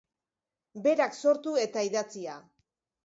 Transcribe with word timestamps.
Berak 0.87 1.19
sortu 1.25 1.53
eta 1.67 1.85
idatzia. 1.89 2.39